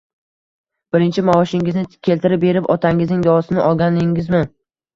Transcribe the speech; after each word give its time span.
Birinchi 0.95 1.23
maoshingizni 1.27 1.85
keltirib 2.09 2.43
berib, 2.47 2.73
otangizning 2.79 3.25
duosini 3.29 3.65
olganingizmi? 3.69 4.45